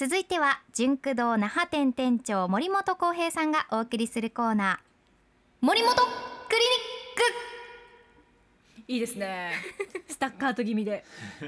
[0.00, 5.66] 続いては純駆動那覇店店長森本浩平さんがお送りするコーナー。
[5.66, 6.62] 森本クリニ
[8.86, 9.52] ッいいですね。
[10.08, 11.04] スタッカート気味で。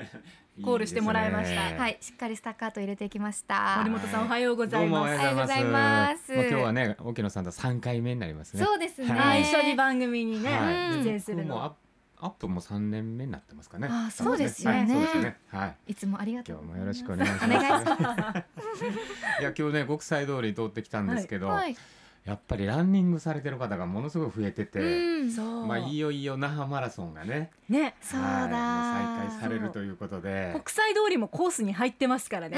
[0.63, 1.71] コールしてもらいました。
[1.71, 3.77] クはいしっかりスタッカート入れてきました。
[3.79, 5.15] 森本さんおはようございます。
[5.15, 5.23] おは。
[5.25, 6.35] ようございます。
[6.35, 8.63] 今日はね、沖野さんと三回目になりますね。
[8.63, 9.41] そうですね、はい。
[9.41, 11.03] 一緒に番組にね、はい。
[11.03, 11.55] 出演するの。
[11.55, 11.77] もうアップ
[12.23, 13.89] アップも三年目になってますかね。
[13.91, 15.37] あそうですよねはいね。
[15.49, 15.77] はい。
[15.89, 17.45] いつもありがとう今日もよろしくお願いします。
[17.45, 18.39] お願いします
[19.43, 21.77] いや今日ね国際通り通ってきたんですけど、はい
[22.25, 25.67] やっぱりランニングされてる方がものすごい増えてて、うん。
[25.67, 30.51] まあいよいよ那覇マラソンがね、ね、そうだ再開されるということで。
[30.53, 32.57] 国際通りもコースに入ってますからね。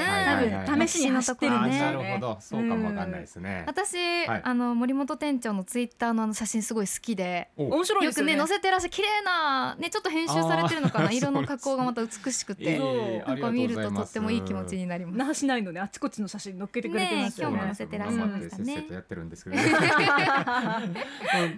[0.65, 2.03] 多分試しに走ってるんですあよね。
[2.09, 3.63] なるほど、そうかもわかんないですね。
[3.67, 3.97] 私、
[4.27, 4.41] はい。
[4.43, 8.33] あの森本店長のツイッターのあの写真すごい好きでお面白いですよね。
[8.33, 11.11] よくね載せてらっしゃる綺麗なねちょっと編集されてるのかな？
[11.11, 12.77] 色の加工がまた美しくて。
[12.77, 15.17] そうなんか見るととってもいい気持ちにになります。
[15.17, 15.81] 那覇市内のね。
[15.81, 17.57] あちこちの写真載っけてくれてますよね。
[17.57, 18.65] ねえ今日も載せてらっしゃいましたね。
[18.65, 19.63] せっせとやってるんですけど、ね、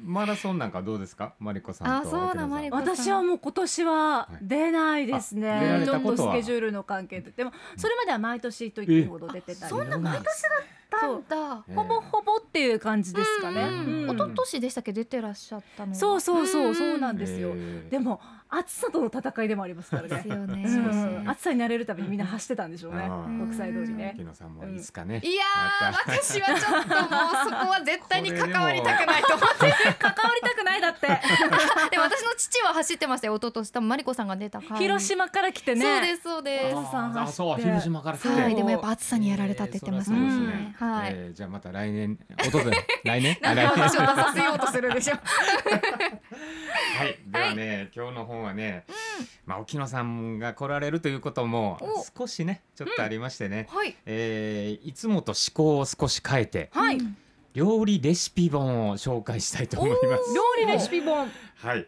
[0.03, 1.33] マラソンなんかどうですか？
[1.39, 7.31] マリコさんとあそうだマリコ私はもう今年は出ないですね、はいちょっとスケジュールの関係で。
[7.31, 10.25] でもそれまでは毎年と言ってるほど出てたりそんな毎年
[10.99, 11.63] そうだ。
[11.67, 14.09] ええほぼほぼっていう感じですかね、うん。
[14.09, 14.15] うん。
[14.15, 14.93] 一昨年でしたっけ？
[14.93, 15.95] 出てらっしゃったのは。
[15.95, 16.75] そうそうそう、ん。
[16.75, 17.89] そうなんですよ、えー。
[17.89, 20.23] でも暑さとの戦いでもありますからね。
[21.27, 23.09] 暑さに慣れるためにみんな走ってたんでしょうね。
[23.39, 24.13] 国際通りね。
[24.15, 25.43] 沖野さんもいつかね、いや
[25.91, 27.07] 私はちょっともう
[27.43, 29.73] そこは絶対に関わりたくないと思って。
[29.99, 31.07] 関わりたくないだって。
[31.91, 35.81] でも私の父は走ってましたよ一昨年多分マリコさんが出た回広島から来てね。
[35.81, 36.75] そうですそうです。
[36.75, 37.31] あ走って。
[37.33, 40.73] そう広島から来て、はいでもやっぱ暑さにやられたって言ってますね。
[40.79, 41.11] はい。
[41.13, 42.73] えーじゃあまた来年おととい
[43.03, 43.37] 来年？
[43.43, 43.75] あ なん来年。
[43.75, 45.15] か私を出させようとするでしょ
[46.99, 48.85] はい、ではね、今日の本はね、
[49.45, 52.05] まあ沖野さんが来られるということもお。
[52.19, 53.95] 少しねちょっとありましてね、はい。
[54.05, 57.17] えーいつもと思考を少し変えてはい、うん
[57.53, 60.35] 料理レシピ本を紹介したいと思います。
[60.35, 61.27] 料理レシピ本。
[61.55, 61.87] はい。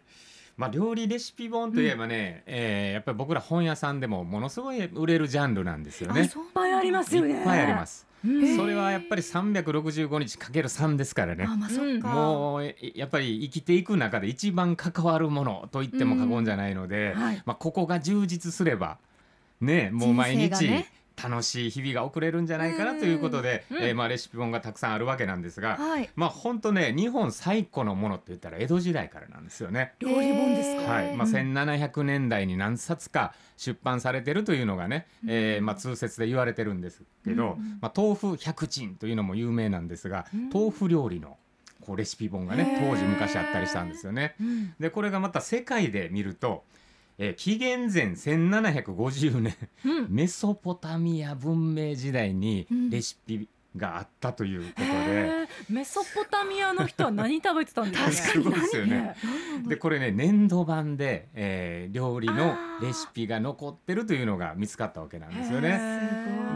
[0.59, 6.21] まあ料理レシピ本といえばね、えーやっぱり僕ら本屋さんでもものすごい売れるジャンルなんですよね。
[6.21, 7.35] あそういっぱいありますよね。
[7.35, 8.05] いっぱいあります。
[8.25, 11.45] うんそれはやっぱり365日かける3ですからね。
[11.47, 12.09] あまあそっか。
[12.09, 17.41] もうえやっぱり生きていく中で一番関わるものと言っても過言じゃないので、はい。
[17.45, 18.97] まあここが充実すれば
[19.61, 20.69] ねもう毎日
[21.21, 26.09] 楽しい日々が送れるんじゃないかなということで、うんえーまあレシピ本がたくさんあるわけなんですが、はい。
[26.15, 29.93] まあ本当ね日本最古のものって言ったら江戸時代からなんですよね。
[29.99, 30.91] 料理本ですか？
[30.91, 31.15] はい。
[31.15, 40.49] まあ、うん1700年代に何冊か出版されてるというのがね、えーまあ、通説で言われてるんですけど、うんまあ、豆腐百珍というのも有名なんですが、うん。
[40.49, 41.37] 豆腐料理の
[41.81, 44.35] こうレシピ本がね当時昔あったりしたんですよね。
[44.39, 44.73] うん。
[44.79, 46.63] でこれがまた世界で見ると、
[47.19, 52.89] えー紀元前1750年うんメソポタミア文明時代にうん。
[52.89, 53.47] レシピ
[53.77, 55.47] があったということで。
[55.69, 58.43] メソポタミアの人は何食べてたんですかね。
[58.45, 59.15] 確かにですよね。
[59.67, 59.75] で？
[59.75, 65.79] これね粘土版で、えー料理のレシピが残ってるというのが見つかったわけなんですよね。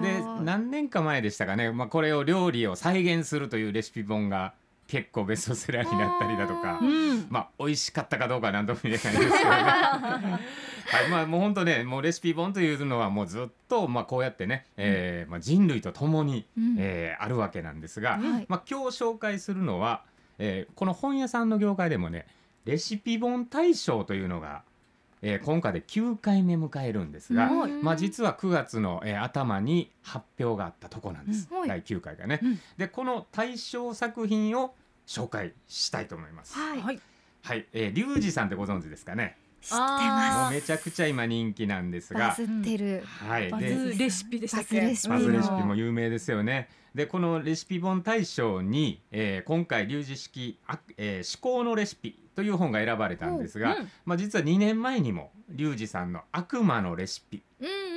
[0.01, 4.53] で何年か前でしたかね、まあ、これを料理を再現するというレシピ本が
[4.93, 6.79] 結構ベストセラーになったりだとかあ。
[6.79, 9.55] うんまあ美味しかったかどうかは何とも言えないですけどね。
[10.85, 20.03] はい、まあもう本当ね、もうレシピ本というのはもうずっとまあこうやってね、えーまあ人類と共に、うんえーあるわけなんですが、はいまあ今日紹介するのは、
[20.37, 22.27] えーこの本屋さんの業界でもね、
[22.65, 24.61] レシピ本大賞というのが、
[25.23, 31.47] えー今回で9回目迎えるんですが、うんまあ実は9月の、えー頭に発表があったとこなんです。
[31.49, 32.39] うんはい第9回がね。
[32.43, 34.75] うんでこの大賞作品を
[35.07, 36.57] 紹介したいと思います。
[36.57, 36.81] はい。
[36.81, 36.99] はい。
[37.43, 39.37] はい、えー、リュウジさんってご存知ですかね？
[39.61, 42.35] 知ってまもうめちゃくちゃ今人気なんですが。
[42.35, 43.03] すバズ、ってる。
[43.05, 44.81] はい、バでズレシピでしたっけ？
[44.81, 46.69] バズレシピバズレシピのも有名ですよね。
[46.95, 57.41] でこのレシピ本大賞に、えー今回リュウジ式あ、えー、至高のレシピという本が選ばれたんですが、うんまあ実は2年前にもリュウジさんの悪魔のレシピ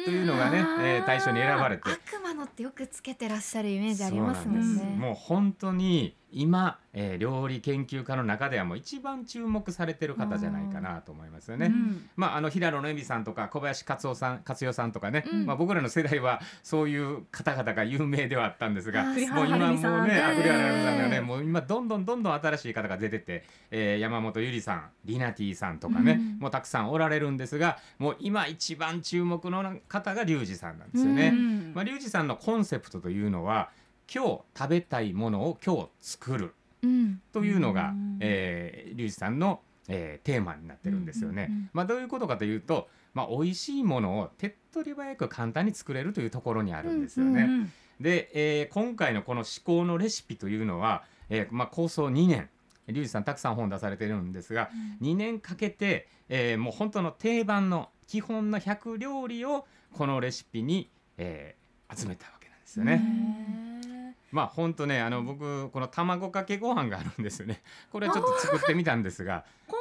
[0.04, 1.82] というのがね、えー大賞に選ばれて。
[1.90, 4.86] 悪魔のってよくつけてらっしゃるイメージありますもんそうなんです。
[4.86, 11.66] ねもう本当に今、えー料理研究家の中ではもう一番注目されてる方じゃないかなと思いますよね。
[11.66, 12.08] うん。
[12.16, 15.46] まあ、あの平野レミさんとか小林克夫さん克代さんとかね、うん。
[15.46, 21.20] まあ、僕らの世代はそういう方々が有名ではあったんですがもう今もうね栗原はるみさんがね。
[21.20, 26.38] もう今どんどんどんどん新しい方が出てて、えー山本ゆりさんリナティさんとかね、うん。
[26.40, 31.28] もうたくさんおられるんですがもう今一番注目の方がリュウジさんなんですよね。
[31.28, 31.72] うん。
[31.74, 33.70] まあ、リュウジさんのコンセプトというのは
[34.12, 36.54] 今日食べたいものを今日作る。
[36.82, 37.20] うん。
[37.32, 38.18] というのが、うん。
[38.20, 41.46] えーリュウジさんの、えーテーマになってるんですよね。
[41.48, 41.70] うんうんうん。
[41.72, 47.42] まあ、どういうことかというと、まあ、美味しいものを手っ取り早く簡単に作れるというところにあるんですよね。
[47.42, 52.48] うんで、えー今回のこの至高のレシピというのは、えーまあ、構想2年。
[52.88, 54.70] リュウジさんたくさん本出されてるんですが、
[55.02, 60.88] 2年かけて、えーもう本当の定番の基本の100料理をこのレシピに、
[61.18, 63.65] えー集めたわけなんですよね。
[64.36, 67.62] まあ本当ねあの僕この卵かけご飯があるんですよね。
[67.90, 69.80] これちょっと作ってみたんですが、こん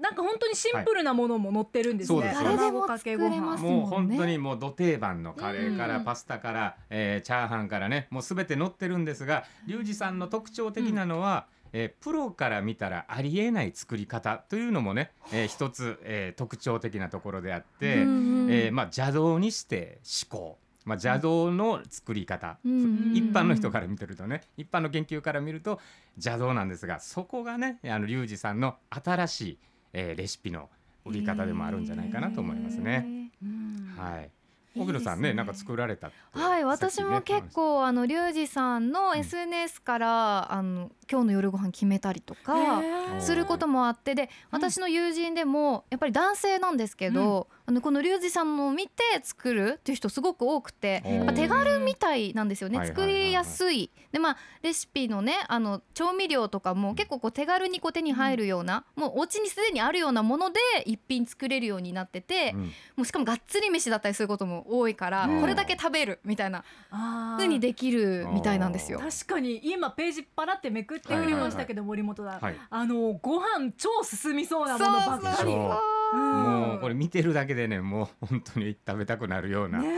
[0.00, 2.18] ななんか本当にシンプルなものも載ってるんですね。
[2.20, 2.34] はい。
[2.34, 2.56] そうです。
[2.56, 3.30] 誰でも卵かけご飯。
[3.30, 3.80] 作れますもんね。
[3.80, 19.98] もう本当にもうど定番のカレーからうんパスタから、えーチャーハンからねもうすべて載ってるんですがリュウジさんの特徴的なのは、えープロから見たらありえない作り方というのもね、えー一つ、えー特徴的なところであって、えーまあ、邪道にして
[20.30, 22.72] 思考、まあ、邪道の作り方、うん。
[22.72, 22.86] う。
[22.86, 23.12] ん。
[23.14, 24.40] 一般の人から見てるとね。
[24.56, 25.80] 一般の研究から見ると
[26.16, 29.58] 邪道なんですがそこがねあのリュウジさんの新しい、
[29.92, 30.70] えーレシピの
[31.04, 33.30] 売り方でもあるんじゃないかなと思いますね。
[33.42, 33.94] うん。
[33.96, 34.30] はい。
[34.76, 42.82] 奥野さんねなんか作られたはい、ね私も結構あのリュウジさんの SNS から、あの今日の夜ご飯決めたりとか
[43.18, 53.90] することもあってで私の友人でもやっぱり男性なんですけど、あのこのリュウジさんのを見て作るっていう人すごく多くてやっぱ手軽みたいなんですよね、作りやすい。
[54.12, 62.60] でまあレシピのねあの調味料とかも結構こう手軽にこう手に入るような、もうお家にすでにあるようなもので一品作れるようになってて、うん。
[62.96, 65.40] もうしかもがっつり飯だったりすることも多いから、うん。
[65.40, 67.36] これだけ食べるみたいなあー。
[67.36, 68.98] 風にできるみたいなんですよ。
[68.98, 72.56] 確かに今ページパラってめくってくれましたけど、森本だ、はい。
[72.70, 79.78] あのご飯超進みそうなものばっかりもうこれ見てるだけでねもう本当に食べたくなるような。
[79.80, 79.88] ね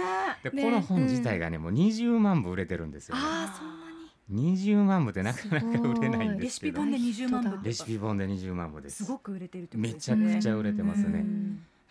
[0.42, 3.20] でねこの本自体がねもう20万部売れてるんですよ、ね。
[3.24, 6.90] ああそんなに20万部ってなかなか売れないんレですけどシピ本。
[6.90, 9.04] で20万部レシピ本で20万部です。
[9.04, 11.24] すごく売れてるってことめですよねちゃくちゃ売れてますね。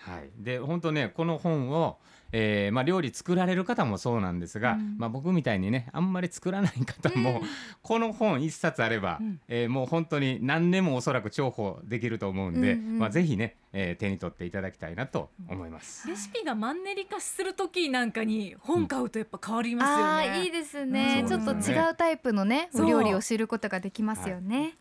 [0.08, 1.98] うんはい、で本当ねこの本を、
[2.32, 4.96] えーまあ、料理作られる方もそうなんですが、うん。
[4.98, 7.42] まあ、僕みたいにねあんまり作らない方も、
[7.82, 9.42] この本一冊あれば、うん。
[9.48, 13.00] えーもう本当に何年もおそらく重宝できると思うんで、うんうん。
[13.00, 16.08] まあ、ぜひね、えー手に取っていただきたいなと思います。
[16.08, 20.28] レシピがマンネリ化する時なんかに本買うとやっぱ変わりますよあね。
[20.40, 21.28] ーいいですね、うん。
[21.28, 24.78] ちょっと違うタイプのねお料理を知ることができますよね。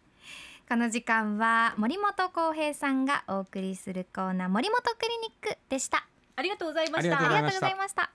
[0.68, 6.06] この時間は森本浩平さんがお送りするコーナー森本クリニックでした。
[6.36, 8.10] ありがとうございましたありがとうございました。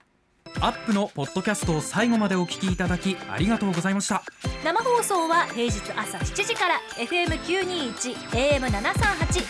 [0.60, 4.22] アップのポッドキャストを最後までお聞きいただきありがとうございました
[4.62, 8.70] 生放送は平日朝7時から FM921 AM738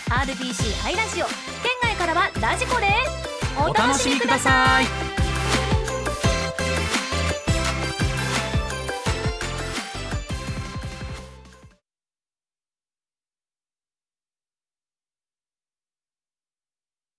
[0.08, 1.34] RBC ハイラジオ県
[1.82, 5.23] 外からはラジコですお楽しみください